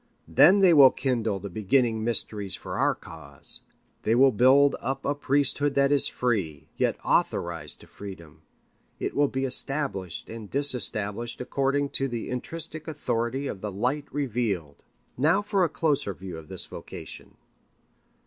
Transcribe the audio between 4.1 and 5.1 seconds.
will build up